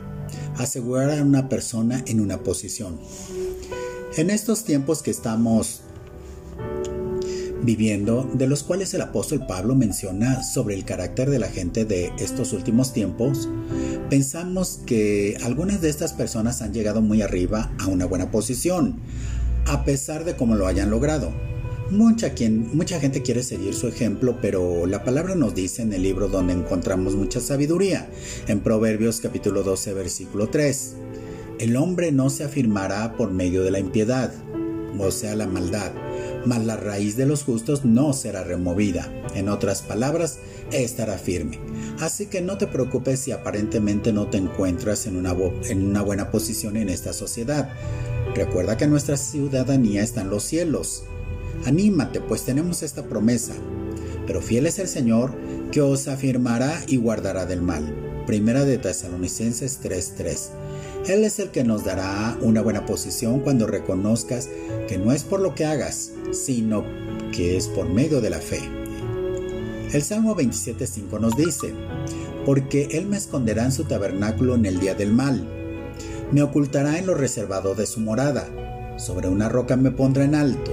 Asegurar 0.57 1.11
a 1.11 1.23
una 1.23 1.49
persona 1.49 2.03
en 2.07 2.21
una 2.21 2.43
posición. 2.43 2.99
En 4.17 4.31
estos 4.31 4.65
tiempos 4.65 5.03
que 5.03 5.11
estamos 5.11 5.83
viviendo, 7.63 8.27
de 8.33 8.47
los 8.47 8.63
cuales 8.63 8.95
el 8.95 9.03
apóstol 9.03 9.45
Pablo 9.47 9.75
menciona 9.75 10.43
sobre 10.43 10.75
el 10.75 10.87
carácter 10.87 11.29
de 11.29 11.39
la 11.39 11.49
gente 11.49 11.85
de 11.85 12.11
estos 12.19 12.55
últimos 12.55 12.95
tiempos, 12.95 13.47
pensamos 14.09 14.81
que 14.87 15.37
algunas 15.43 15.83
de 15.83 15.91
estas 15.91 16.15
personas 16.15 16.63
han 16.63 16.73
llegado 16.73 17.03
muy 17.03 17.21
arriba 17.21 17.71
a 17.79 17.89
una 17.89 18.07
buena 18.07 18.31
posición, 18.31 18.97
a 19.67 19.85
pesar 19.85 20.25
de 20.25 20.35
cómo 20.35 20.55
lo 20.55 20.67
hayan 20.67 20.89
logrado. 20.89 21.31
Mucha, 21.91 22.31
quien, 22.31 22.75
mucha 22.75 22.99
gente 22.99 23.21
quiere 23.21 23.43
seguir 23.43 23.75
su 23.75 23.87
ejemplo, 23.87 24.39
pero 24.41 24.87
la 24.87 25.05
palabra 25.05 25.35
nos 25.35 25.55
dice 25.55 25.83
en 25.83 25.93
el 25.93 26.03
libro 26.03 26.29
donde 26.29 26.55
encontramos 26.55 27.17
mucha 27.17 27.41
sabiduría, 27.41 28.09
en 28.49 28.61
Proverbios 28.61 29.21
capítulo 29.21 29.63
12 29.63 29.93
versículo 29.93 30.49
3. 30.49 30.95
El 31.59 31.77
hombre 31.77 32.13
no 32.13 32.29
se 32.29 32.45
afirmará 32.45 33.17
por 33.17 33.31
medio 33.31 33.63
de 33.63 33.71
la 33.71 33.79
impiedad, 33.79 34.33
o 34.99 35.11
sea, 35.11 35.35
la 35.35 35.47
maldad, 35.47 35.91
mas 36.45 36.65
la 36.65 36.77
raíz 36.77 37.17
de 37.17 37.27
los 37.27 37.45
justos 37.45 37.85
no 37.85 38.13
será 38.13 38.45
removida. 38.45 39.11
En 39.35 39.49
otras 39.49 39.83
palabras, 39.83 40.39
estará 40.71 41.19
firme. 41.19 41.59
Así 41.99 42.27
que 42.27 42.41
no 42.41 42.59
te 42.59 42.67
preocupes 42.67 43.21
si 43.21 43.33
aparentemente 43.33 44.13
no 44.13 44.29
te 44.29 44.39
encuentras 44.39 45.07
en 45.07 45.17
una, 45.17 45.35
en 45.65 45.87
una 45.87 46.03
buena 46.03 46.31
posición 46.31 46.77
en 46.77 46.91
esta 46.91 47.13
sociedad. 47.13 47.71
Recuerda 48.35 48.77
que 48.77 48.87
nuestra 48.87 49.17
ciudadanía 49.17 50.03
está 50.03 50.21
en 50.21 50.31
los 50.31 50.45
cielos. 50.45 51.05
Anímate, 51.65 52.21
pues 52.21 52.45
tenemos 52.45 52.83
esta 52.83 53.05
promesa. 53.05 53.55
Pero 54.27 54.43
fiel 54.43 54.67
es 54.67 54.79
el 54.79 54.89
Señor 54.89 55.33
que 55.73 55.81
os 55.81 56.07
afirmará 56.09 56.83
y 56.87 56.97
guardará 56.97 57.47
del 57.47 57.63
mal. 57.63 57.95
Primera 58.27 58.65
de 58.65 58.77
Tesalonicenses 58.77 59.81
3:3. 59.83 60.51
Él 61.09 61.23
es 61.23 61.39
el 61.39 61.51
que 61.51 61.63
nos 61.63 61.85
dará 61.85 62.37
una 62.41 62.63
buena 62.63 62.85
posición 62.85 63.39
cuando 63.39 63.69
reconozcas 63.69 64.49
que 64.89 64.99
no 64.99 65.13
es 65.13 65.23
por 65.23 65.39
lo 65.39 65.55
que 65.55 65.65
hagas, 65.65 66.11
sino 66.33 66.85
que 67.31 67.57
es 67.57 67.69
por 67.69 67.89
medio 67.89 68.21
de 68.21 68.31
la 68.31 68.41
fe. 68.41 68.61
El 69.93 70.03
Salmo 70.03 70.35
27.5 70.35 71.21
nos 71.21 71.37
dice, 71.37 71.73
porque 72.45 72.89
Él 72.91 73.07
me 73.07 73.17
esconderá 73.17 73.65
en 73.65 73.73
su 73.73 73.85
tabernáculo 73.85 74.57
en 74.57 74.67
el 74.67 74.81
día 74.81 74.97
del 74.97 75.13
mal, 75.13 75.47
me 76.33 76.43
ocultará 76.43 76.99
en 76.99 77.07
lo 77.07 77.15
reservado 77.15 77.77
de 77.77 77.87
su 77.87 78.01
morada, 78.01 78.49
sobre 78.99 79.29
una 79.29 79.49
roca 79.49 79.77
me 79.77 79.93
pondrá 79.93 80.25
en 80.25 80.35
alto. 80.35 80.73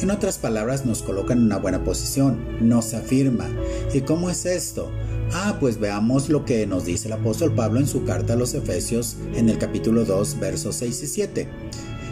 En 0.00 0.10
otras 0.10 0.38
palabras, 0.38 0.86
nos 0.86 1.02
coloca 1.02 1.34
en 1.34 1.42
una 1.42 1.58
buena 1.58 1.84
posición, 1.84 2.38
nos 2.66 2.94
afirma. 2.94 3.48
¿Y 3.92 4.02
cómo 4.02 4.30
es 4.30 4.46
esto? 4.46 4.90
Ah, 5.32 5.56
pues 5.58 5.78
veamos 5.78 6.28
lo 6.28 6.44
que 6.44 6.66
nos 6.66 6.84
dice 6.84 7.08
el 7.08 7.14
apóstol 7.14 7.54
Pablo 7.54 7.80
en 7.80 7.86
su 7.86 8.04
carta 8.04 8.34
a 8.34 8.36
los 8.36 8.54
Efesios 8.54 9.16
en 9.34 9.48
el 9.48 9.58
capítulo 9.58 10.04
2, 10.04 10.38
versos 10.38 10.76
6 10.76 11.02
y 11.02 11.06
7. 11.06 11.48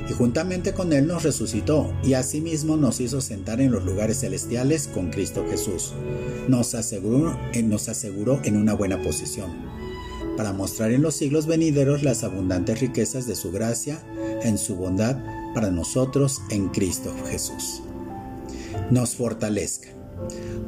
Y 0.09 0.13
juntamente 0.13 0.75
con 0.75 0.93
Él 0.93 1.07
nos 1.07 1.23
resucitó 1.23 1.95
y 2.03 2.15
asimismo 2.15 2.77
nos 2.77 3.01
hizo 3.01 3.21
sentar 3.21 3.61
en 3.61 3.71
los 3.71 3.85
lugares 3.85 4.21
celestiales 4.21 4.89
con 4.89 5.11
Cristo 5.11 5.47
Jesús. 5.49 5.95
Nos 6.49 6.75
aseguró, 6.75 7.39
eh, 7.53 7.63
nos 7.63 7.89
aseguró 7.89 8.41
en 8.45 8.57
una 8.57 8.75
buena 8.75 9.01
posición, 9.03 9.51
para 10.37 10.53
mostrar 10.53 10.91
en 10.91 11.01
los 11.01 11.15
siglos 11.15 11.47
venideros 11.47 12.03
las 12.03 12.25
abundantes 12.25 12.81
riquezas 12.81 13.27
de 13.27 13.37
su 13.37 13.51
gracia 13.53 14.03
en 14.43 14.59
su 14.59 14.75
bondad 14.75 15.17
para 15.55 15.71
nosotros 15.71 16.43
en 16.51 16.69
Cristo 16.69 17.15
Jesús. 17.27 17.81
Nos 18.91 19.15
fortalezca. 19.15 19.89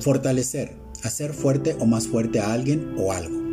Fortalecer 0.00 0.85
hacer 1.06 1.32
fuerte 1.32 1.76
o 1.78 1.86
más 1.86 2.08
fuerte 2.08 2.40
a 2.40 2.52
alguien 2.52 2.94
o 2.98 3.12
algo. 3.12 3.46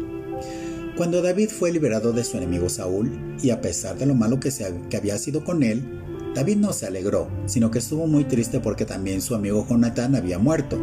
Cuando 0.96 1.24
David 1.24 1.50
fue 1.50 1.72
liberado 1.72 2.14
de 2.14 2.24
su 2.24 2.38
enemigo 2.38 2.70
Saúl, 2.70 3.12
y 3.42 3.50
a 3.50 3.62
pesar 3.62 3.98
de 3.98 4.06
lo 4.06 4.14
malo 4.14 4.40
que, 4.40 4.52
había 4.96 5.18
sido 5.18 5.44
con 5.44 5.64
él, 5.64 5.84
David 6.36 6.58
no 6.58 6.72
se 6.72 6.86
alegró, 6.86 7.30
sino 7.48 7.72
que 7.72 7.80
estuvo 7.80 8.06
muy 8.06 8.26
triste 8.26 8.60
porque 8.60 8.86
también 8.86 9.22
su 9.22 9.34
amigo 9.34 9.66
Jonatán 9.68 10.16
había 10.16 10.38
muerto. 10.38 10.80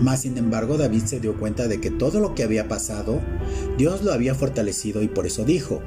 Mas 0.00 0.22
sin 0.22 0.38
embargo 0.38 0.78
David 0.78 1.04
se 1.04 1.20
dio 1.20 1.38
cuenta 1.38 1.68
de 1.68 1.78
que 1.78 1.90
todo 1.90 2.20
lo 2.20 2.34
que 2.34 2.42
había 2.42 2.68
pasado, 2.68 3.20
Dios 3.76 4.02
lo 4.02 4.12
había 4.12 4.34
fortalecido 4.34 5.02
y 5.02 5.08
por 5.08 5.26
eso 5.26 5.44
dijo, 5.44 5.82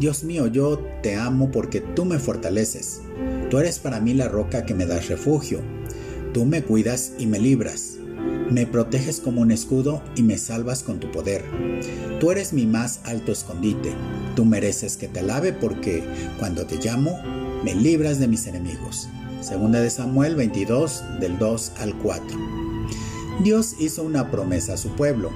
Dios 0.00 0.24
mío, 0.24 0.46
yo 0.46 0.78
te 1.02 1.14
amo 1.14 1.50
porque 1.50 1.80
tú 1.80 2.06
me 2.06 2.18
fortaleces. 2.18 3.02
Tú 3.50 3.58
eres 3.58 3.78
para 3.78 4.00
mí 4.00 4.14
la 4.14 4.28
roca 4.28 4.64
que 4.64 4.74
me 4.74 4.86
das 4.86 5.08
refugio. 5.08 5.60
Tú 6.32 6.46
me 6.46 6.62
cuidas 6.62 7.12
y 7.18 7.26
me 7.26 7.38
libras. 7.38 7.98
Me 8.50 8.66
proteges 8.66 9.20
como 9.20 9.40
un 9.40 9.50
escudo 9.50 10.02
y 10.16 10.22
me 10.22 10.36
salvas 10.36 10.82
con 10.82 11.00
tu 11.00 11.10
poder. 11.10 11.44
Tú 12.20 12.30
eres 12.30 12.52
mi 12.52 12.66
más 12.66 13.00
alto 13.04 13.32
escondite. 13.32 13.92
Tú 14.36 14.44
mereces 14.44 14.96
que 14.96 15.08
te 15.08 15.20
alabe 15.20 15.52
porque 15.52 16.04
cuando 16.38 16.66
te 16.66 16.76
llamo, 16.76 17.18
me 17.64 17.74
libras 17.74 18.18
de 18.18 18.28
mis 18.28 18.46
enemigos. 18.46 19.08
Segunda 19.40 19.80
de 19.80 19.90
Samuel 19.90 20.36
22 20.36 21.02
del 21.20 21.38
2 21.38 21.72
al 21.78 21.94
4. 21.98 22.38
Dios 23.42 23.76
hizo 23.78 24.02
una 24.02 24.30
promesa 24.30 24.74
a 24.74 24.76
su 24.76 24.90
pueblo, 24.90 25.30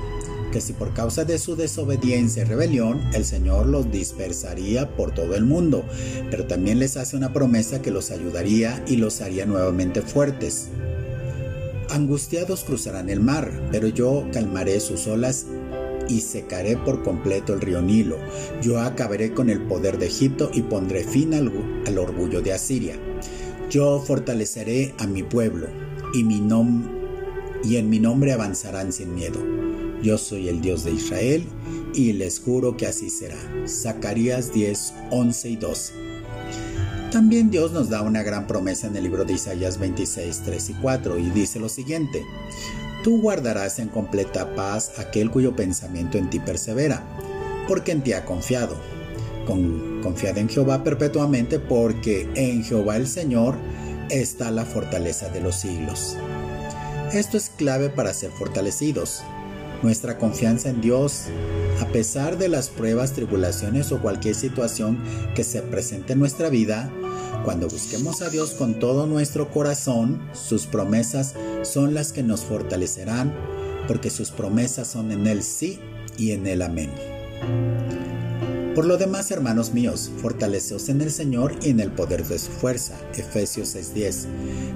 que 0.53 0.61
si 0.61 0.73
por 0.73 0.95
causa 0.95 1.25
de 1.25 1.39
su 1.39 1.57
desobediencia 1.57 2.43
y 2.43 2.47
rebelión 2.47 3.01
el 3.13 3.25
Señor 3.25 3.67
los 3.67 3.91
dispersaría 3.91 4.97
por 4.97 5.13
todo 5.13 5.35
el 5.35 5.45
mundo, 5.45 5.85
pero 6.31 6.47
también 6.47 6.79
les 6.79 6.97
hace 6.97 7.17
una 7.17 7.33
promesa 7.33 7.83
que 7.83 7.91
los 7.91 8.11
ayudaría 8.11 8.83
y 8.87 8.97
los 8.97 9.21
haría 9.21 9.47
nuevamente 9.47 10.03
fuertes. 10.03 10.69
Angustiados 11.99 12.63
cruzarán 12.63 13.11
el 13.11 13.19
mar, 13.19 13.51
pero 13.73 13.89
yo 13.89 14.25
calmaré 14.33 14.79
sus 14.79 15.09
olas 15.09 15.47
y 16.09 16.21
secaré 16.21 16.77
por 16.77 17.03
completo 17.03 17.55
el 17.55 17.61
río 17.61 17.83
Nilo. 17.83 18.19
Yo 18.63 18.79
acabaré 18.81 19.35
con 19.35 19.51
el 19.51 19.63
poder 19.63 19.99
de 19.99 20.07
Egipto 20.07 20.49
y 20.55 20.63
pondré 20.63 21.03
fin 21.03 21.35
al, 21.35 21.99
orgullo 21.99 22.41
de 22.41 22.53
Asiria. 22.53 22.95
Yo 23.69 24.01
fortaleceré 24.01 24.95
a 24.99 25.09
mi 25.09 25.25
pueblo 25.25 25.67
y, 26.15 26.23
mi 26.23 26.41
y 27.65 27.77
en 27.79 27.91
mi 27.91 27.99
nombre 27.99 28.33
avanzarán 28.33 28.93
sin 28.93 29.17
miedo. 29.17 29.41
Yo 30.01 30.19
soy 30.19 30.49
el 30.49 30.61
Dios 30.61 30.85
de 30.85 30.93
Israel 30.93 31.45
y 31.95 32.13
les 32.13 32.39
juro 32.39 32.77
que 32.77 32.87
así 32.87 33.11
será. 33.11 33.39
Zacarías 33.67 34.53
10, 34.53 34.95
11 35.11 35.51
y 35.51 35.57
12. 35.57 36.08
También 37.11 37.51
Dios 37.51 37.73
nos 37.73 37.89
da 37.89 38.03
una 38.03 38.23
gran 38.23 38.47
promesa 38.47 38.87
en 38.87 38.97
el 38.97 39.05
libro 39.05 39.25
de 39.25 39.33
Isaías 39.33 39.79
26, 39.79 40.43
3 40.45 40.71
y 40.71 40.75
4 40.75 41.19
y 41.19 41.31
dice 41.31 41.59
lo 41.59 41.69
siguiente, 41.69 42.23
Tú 43.03 43.21
guardarás 43.21 43.79
en 43.79 43.89
completa 43.89 44.55
paz 44.55 44.99
aquel 44.99 45.31
cuyo 45.31 45.55
pensamiento 45.55 46.19
en 46.19 46.29
ti 46.31 46.41
persevera, 46.41 47.03
porque 47.69 47.93
en 47.93 48.03
ti 48.03 48.13
ha 48.13 48.25
confiado. 48.25 48.77
Con, 49.47 50.01
confiad 50.03 50.37
en 50.37 50.49
Jehová 50.49 50.85
perpetuamente, 50.85 51.59
porque 51.59 52.29
en 52.35 52.65
Jehová 52.65 52.97
el 52.97 53.07
Señor 53.07 53.57
está 54.11 54.51
la 54.51 54.65
fortaleza 54.65 55.29
de 55.29 55.41
los 55.41 55.55
siglos. 55.57 56.17
Esto 57.13 57.37
es 57.37 57.51
clave 57.51 57.89
para 57.89 58.13
ser 58.13 58.31
fortalecidos. 58.31 59.23
Nuestra 59.83 60.19
confianza 60.19 60.71
en 60.71 60.81
Dios, 60.81 61.25
a 61.81 61.87
pesar 61.87 62.37
de 62.37 62.49
las 62.49 62.69
pruebas, 62.69 63.13
tribulaciones 63.13 63.93
o 63.93 64.01
cualquier 64.03 64.35
situación 64.35 64.99
que 65.35 65.45
se 65.45 65.63
presente 65.63 66.15
en 66.15 66.19
nuestra 66.19 66.49
vida, 66.49 66.91
cuando 67.45 67.69
busquemos 67.69 68.21
a 68.21 68.29
Dios 68.29 68.51
con 68.51 68.79
todo 68.79 69.07
nuestro 69.07 69.51
corazón, 69.51 70.21
sus 70.33 70.67
promesas 70.67 71.35
son 71.63 71.95
las 71.95 72.13
que 72.13 72.23
nos 72.23 72.45
fortalecerán, 72.45 73.33
porque 73.87 74.11
sus 74.11 74.31
promesas 74.31 74.89
son 74.89 75.13
en 75.13 75.27
el 75.27 75.43
sí 75.43 75.79
y 76.19 76.33
en 76.33 76.47
el 76.47 76.63
amén. 76.63 76.91
Por 78.75 78.85
lo 78.85 78.97
demás, 78.97 79.31
hermanos 79.31 79.75
míos, 79.75 80.11
fortaleceos 80.23 80.89
en 80.89 81.01
el 81.01 81.11
Señor 81.11 81.57
y 81.63 81.71
en 81.71 81.81
el 81.81 81.91
poder 81.91 82.25
de 82.25 82.39
su 82.39 82.51
fuerza. 82.51 82.95
Efesios 83.17 83.75
6:10. 83.75 84.27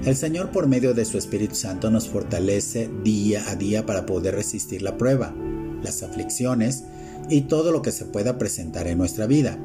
El 0.05 0.15
Señor 0.15 0.51
por 0.51 0.67
medio 0.67 0.93
de 0.93 1.05
su 1.05 1.17
Espíritu 1.17 1.55
Santo 1.55 1.89
nos 1.89 2.09
fortalece 2.09 2.89
día 3.03 3.49
a 3.49 3.55
día 3.55 3.85
para 3.85 4.05
poder 4.05 4.35
resistir 4.35 4.81
la 4.81 4.97
prueba, 4.97 5.33
las 5.81 6.03
aflicciones 6.03 6.83
y 7.29 7.41
todo 7.41 7.71
lo 7.71 7.81
que 7.81 7.91
se 7.91 8.05
pueda 8.05 8.37
presentar 8.37 8.87
en 8.87 8.97
nuestra 8.97 9.25
vida, 9.25 9.57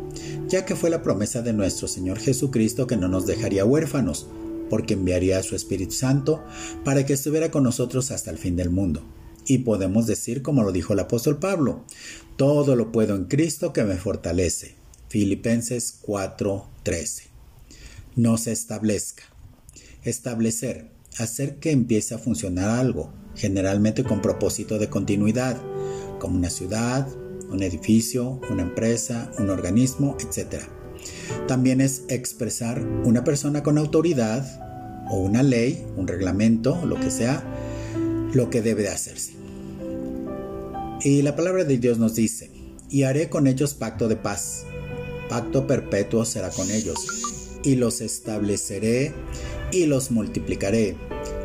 ya 0.48 0.64
que 0.64 0.76
fue 0.76 0.90
la 0.90 1.02
promesa 1.02 1.42
de 1.42 1.52
nuestro 1.52 1.88
Señor 1.88 2.18
Jesucristo 2.18 2.86
que 2.86 2.96
no 2.96 3.08
nos 3.08 3.26
dejaría 3.26 3.64
huérfanos, 3.64 4.28
porque 4.70 4.94
enviaría 4.94 5.38
a 5.38 5.42
su 5.42 5.56
Espíritu 5.56 5.94
Santo 5.94 6.44
para 6.84 7.04
que 7.04 7.14
estuviera 7.14 7.50
con 7.50 7.64
nosotros 7.64 8.10
hasta 8.10 8.30
el 8.30 8.38
fin 8.38 8.54
del 8.54 8.70
mundo. 8.70 9.02
Y 9.48 9.58
podemos 9.58 10.06
decir 10.06 10.42
como 10.42 10.62
lo 10.62 10.70
dijo 10.70 10.92
el 10.92 11.00
apóstol 11.00 11.38
Pablo, 11.38 11.84
todo 12.36 12.76
lo 12.76 12.92
puedo 12.92 13.16
en 13.16 13.24
Cristo 13.24 13.72
que 13.72 13.82
me 13.82 13.96
fortalece. 13.96 14.74
Filipenses 15.08 15.98
4:13. 16.02 17.22
No 18.14 18.36
se 18.36 18.52
establezca. 18.52 19.22
Establecer, 20.02 20.90
hacer 21.18 21.56
que 21.56 21.70
empiece 21.70 22.14
a 22.14 22.18
funcionar 22.18 22.68
algo, 22.68 23.10
generalmente 23.34 24.04
con 24.04 24.20
propósito 24.20 24.78
de 24.78 24.90
continuidad, 24.90 25.56
como 26.20 26.36
una 26.36 26.50
ciudad, 26.50 27.08
un 27.50 27.62
edificio, 27.62 28.40
una 28.50 28.62
empresa, 28.62 29.32
un 29.38 29.48
organismo, 29.48 30.18
etc. 30.20 30.64
También 31.46 31.80
es 31.80 32.02
expresar 32.08 32.82
una 33.04 33.24
persona 33.24 33.62
con 33.62 33.78
autoridad 33.78 34.44
o 35.10 35.20
una 35.20 35.42
ley, 35.42 35.86
un 35.96 36.06
reglamento, 36.06 36.84
lo 36.84 37.00
que 37.00 37.10
sea, 37.10 37.42
lo 38.34 38.50
que 38.50 38.60
debe 38.60 38.82
de 38.82 38.90
hacerse. 38.90 39.37
Y 41.02 41.22
la 41.22 41.36
palabra 41.36 41.64
de 41.64 41.78
Dios 41.78 41.98
nos 41.98 42.16
dice, 42.16 42.50
y 42.90 43.04
haré 43.04 43.28
con 43.28 43.46
ellos 43.46 43.74
pacto 43.74 44.08
de 44.08 44.16
paz, 44.16 44.64
pacto 45.28 45.66
perpetuo 45.66 46.24
será 46.24 46.50
con 46.50 46.70
ellos, 46.70 46.98
y 47.62 47.76
los 47.76 48.00
estableceré 48.00 49.12
y 49.70 49.86
los 49.86 50.10
multiplicaré, 50.10 50.96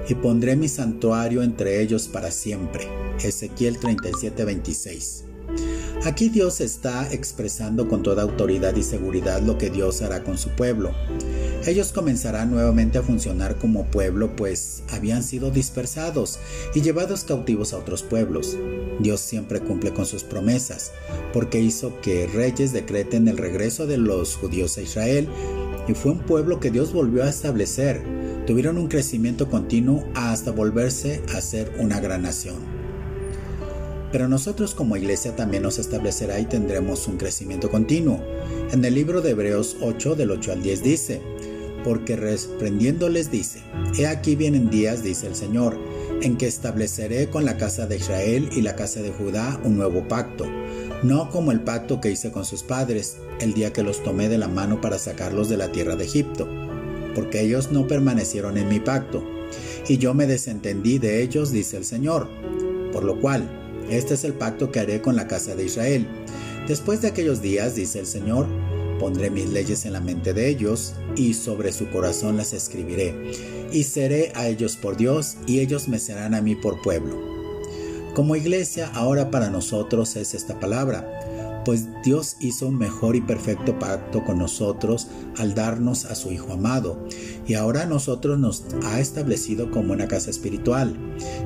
y 0.10 0.16
pondré 0.16 0.56
mi 0.56 0.68
santuario 0.68 1.44
entre 1.44 1.82
ellos 1.82 2.08
para 2.08 2.32
siempre. 2.32 2.88
Ezequiel 3.24 3.80
37:26. 3.80 5.33
Aquí 6.06 6.28
Dios 6.28 6.60
está 6.60 7.10
expresando 7.14 7.88
con 7.88 8.04
toda 8.04 8.24
autoridad 8.24 8.76
y 8.76 8.84
seguridad 8.84 9.42
lo 9.42 9.58
que 9.58 9.70
Dios 9.70 10.02
hará 10.02 10.22
con 10.22 10.38
su 10.38 10.50
pueblo. 10.50 10.92
Ellos 11.66 11.94
comenzarán 11.94 12.52
nuevamente 12.52 12.98
a 12.98 13.04
funcionar 13.04 13.58
como 13.58 13.86
pueblo, 13.86 14.36
pues 14.36 14.84
habían 14.90 15.24
sido 15.24 15.50
dispersados 15.50 16.40
y 16.76 16.82
llevados 16.82 17.24
cautivos 17.24 17.72
a 17.72 17.78
otros 17.78 18.04
pueblos. 18.04 18.58
Dios 19.00 19.22
siempre 19.22 19.62
cumple 19.62 19.94
con 19.94 20.06
sus 20.06 20.24
promesas, 20.24 20.92
porque 21.32 21.62
hizo 21.62 22.02
que 22.02 22.28
reyes 22.28 22.74
decreten 22.74 23.30
el 23.30 23.38
regreso 23.38 23.88
de 23.88 23.98
los 23.98 24.36
judíos 24.36 24.78
a 24.78 24.82
Israel, 24.82 25.30
y 25.88 25.94
fue 25.94 26.12
un 26.12 26.20
pueblo 26.20 26.60
que 26.60 26.70
Dios 26.70 26.92
volvió 26.92 27.24
a 27.24 27.30
establecer. 27.30 28.04
Tuvieron 28.46 28.78
un 28.78 28.90
crecimiento 28.90 29.50
continuo 29.50 30.04
hasta 30.16 30.52
volverse 30.52 31.24
a 31.34 31.40
ser 31.40 31.74
una 31.80 32.02
gran 32.02 32.24
nación. 32.24 32.73
Pero 34.14 34.28
nosotros 34.28 34.76
como 34.76 34.96
iglesia 34.96 35.36
también 35.36 35.64
nos 35.64 35.80
establecerá 35.80 36.40
y 36.40 36.46
tendremos 36.46 37.08
un 37.08 37.18
crecimiento 37.18 37.72
continuo. 37.72 38.22
En 38.72 38.86
el 38.86 38.94
libro 38.94 39.22
de 39.22 39.32
Hebreos 39.32 39.76
8 39.82 40.14
del 40.14 40.30
8 40.30 40.52
al 40.52 40.62
10 40.62 40.84
dice, 40.84 41.22
porque 41.84 42.16
reprendiéndoles 42.16 43.32
dice, 43.32 43.64
He 43.98 44.06
aquí 44.06 44.36
vienen 44.36 44.70
días, 44.70 45.02
dice 45.02 45.26
el 45.26 45.36
Señor, 45.36 45.80
en 46.22 46.38
que 46.38 46.46
estableceré 46.46 47.32
con 47.32 47.44
la 47.44 47.58
casa 47.58 47.88
de 47.88 47.98
Israel 47.98 48.50
y 48.56 48.62
la 48.62 48.76
casa 48.76 49.02
de 49.02 49.10
Judá 49.10 49.60
un 49.64 49.78
nuevo 49.78 50.08
pacto, 50.08 50.46
no 51.02 51.32
como 51.32 51.52
el 51.52 51.62
pacto 51.62 52.00
que 52.00 52.12
hice 52.12 52.32
con 52.32 52.46
sus 52.46 52.62
padres 52.62 53.18
el 53.40 53.56
día 53.56 53.74
que 53.74 53.82
los 53.82 54.04
tomé 54.04 54.30
de 54.30 54.38
la 54.38 54.48
mano 54.48 54.80
para 54.80 55.00
sacarlos 55.00 55.50
de 55.50 55.58
la 55.58 55.72
tierra 55.72 55.96
de 55.96 56.06
Egipto, 56.06 56.48
porque 57.16 57.42
ellos 57.42 57.72
no 57.72 57.88
permanecieron 57.88 58.60
en 58.60 58.70
mi 58.70 58.80
pacto, 58.80 59.24
y 59.88 59.98
yo 59.98 60.14
me 60.14 60.28
desentendí 60.28 61.00
de 61.00 61.24
ellos, 61.24 61.52
dice 61.52 61.78
el 61.78 61.84
Señor. 61.84 62.30
Por 62.92 63.04
lo 63.06 63.20
cual, 63.20 63.63
este 63.98 64.14
es 64.16 64.24
el 64.24 64.34
pacto 64.34 64.72
que 64.72 64.80
haré 64.80 65.02
con 65.02 65.16
la 65.16 65.28
casa 65.28 65.56
de 65.56 65.66
Israel. 65.66 66.08
Después 66.68 67.02
de 67.02 67.10
aquellos 67.10 67.42
días, 67.42 67.76
dice 67.76 68.00
el 68.00 68.06
Señor, 68.06 68.48
pondré 69.00 69.30
mis 69.30 69.50
leyes 69.50 69.86
en 69.86 69.94
la 69.94 70.00
mente 70.00 70.34
de 70.34 70.48
ellos, 70.50 70.94
y 71.16 71.34
sobre 71.34 71.72
su 71.72 71.90
corazón 71.90 72.38
las 72.38 72.54
escribiré, 72.54 73.14
y 73.72 73.84
seré 73.84 74.32
a 74.36 74.48
ellos 74.48 74.78
por 74.78 74.96
Dios, 74.96 75.36
y 75.46 75.60
ellos 75.60 75.88
me 75.88 76.00
serán 76.00 76.34
a 76.34 76.42
mí 76.42 76.56
por 76.56 76.82
pueblo. 76.82 77.20
Como 78.16 78.36
iglesia, 78.36 78.92
ahora 78.94 79.32
para 79.32 79.50
nosotros 79.50 80.16
es 80.16 80.34
esta 80.34 80.60
palabra, 80.60 81.20
pues 81.66 81.88
Dios 82.04 82.38
hizo 82.40 82.68
un 82.68 82.78
mejor 82.78 83.16
y 83.16 83.22
perfecto 83.22 83.78
pacto 83.80 84.24
con 84.24 84.40
nosotros 84.40 85.08
al 85.38 85.56
darnos 85.56 86.06
a 86.06 86.16
su 86.16 86.32
Hijo 86.32 86.54
amado, 86.54 87.08
y 87.48 87.54
ahora 87.56 87.86
nosotros 87.86 88.40
nos 88.40 88.64
ha 88.84 89.00
establecido 89.00 89.72
como 89.72 89.94
una 89.94 90.08
casa 90.08 90.30
espiritual, 90.30 90.96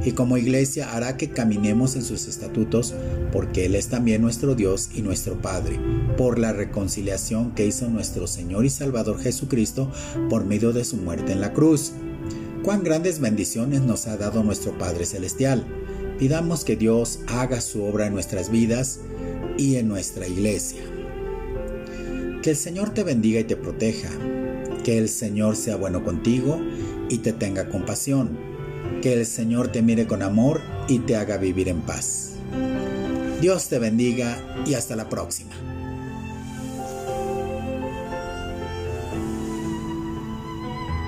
y 0.03 0.11
como 0.11 0.37
iglesia 0.37 0.95
hará 0.95 1.17
que 1.17 1.29
caminemos 1.29 1.95
en 1.95 2.03
sus 2.03 2.27
estatutos, 2.27 2.93
porque 3.31 3.65
Él 3.65 3.75
es 3.75 3.87
también 3.87 4.21
nuestro 4.21 4.55
Dios 4.55 4.89
y 4.93 5.01
nuestro 5.01 5.41
Padre, 5.41 5.79
por 6.17 6.39
la 6.39 6.53
reconciliación 6.53 7.51
que 7.51 7.65
hizo 7.65 7.89
nuestro 7.89 8.27
Señor 8.27 8.65
y 8.65 8.69
Salvador 8.69 9.19
Jesucristo 9.19 9.91
por 10.29 10.45
medio 10.45 10.73
de 10.73 10.85
su 10.85 10.97
muerte 10.97 11.31
en 11.31 11.41
la 11.41 11.53
cruz. 11.53 11.91
Cuán 12.63 12.83
grandes 12.83 13.19
bendiciones 13.19 13.81
nos 13.81 14.07
ha 14.07 14.17
dado 14.17 14.43
nuestro 14.43 14.77
Padre 14.77 15.05
Celestial. 15.05 15.65
Pidamos 16.19 16.65
que 16.65 16.75
Dios 16.75 17.19
haga 17.27 17.61
su 17.61 17.83
obra 17.83 18.07
en 18.07 18.13
nuestras 18.13 18.49
vidas 18.49 18.99
y 19.57 19.75
en 19.75 19.87
nuestra 19.87 20.27
iglesia. 20.27 20.81
Que 22.41 22.51
el 22.51 22.55
Señor 22.55 22.93
te 22.93 23.03
bendiga 23.03 23.39
y 23.39 23.43
te 23.43 23.55
proteja. 23.55 24.09
Que 24.83 24.97
el 24.97 25.09
Señor 25.09 25.55
sea 25.55 25.75
bueno 25.75 26.03
contigo 26.03 26.61
y 27.09 27.17
te 27.19 27.33
tenga 27.33 27.69
compasión. 27.69 28.37
Que 29.01 29.13
el 29.13 29.25
Señor 29.25 29.69
te 29.69 29.81
mire 29.81 30.07
con 30.07 30.21
amor 30.21 30.61
y 30.87 30.99
te 30.99 31.15
haga 31.15 31.37
vivir 31.37 31.67
en 31.67 31.81
paz. 31.81 32.33
Dios 33.41 33.67
te 33.67 33.79
bendiga 33.79 34.63
y 34.65 34.75
hasta 34.75 34.95
la 34.95 35.09
próxima. 35.09 35.51